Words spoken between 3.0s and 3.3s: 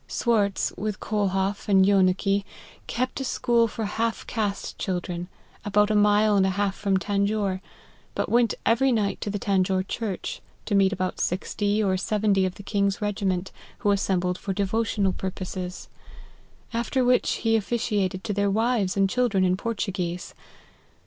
a